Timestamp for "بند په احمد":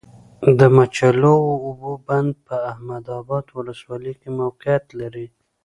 2.07-3.05